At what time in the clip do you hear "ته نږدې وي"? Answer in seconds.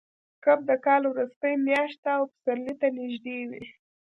2.81-3.63